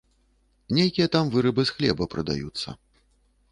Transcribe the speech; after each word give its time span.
Нейкія 0.77 1.07
там 1.17 1.29
вырабы 1.37 1.67
з 1.71 1.75
хлеба 1.77 2.03
прадаюцца. 2.17 2.69